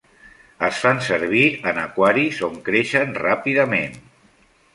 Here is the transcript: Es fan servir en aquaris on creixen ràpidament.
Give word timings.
Es 0.69 0.77
fan 0.85 1.01
servir 1.07 1.43
en 1.73 1.81
aquaris 1.81 2.41
on 2.49 2.57
creixen 2.71 3.15
ràpidament. 3.27 4.01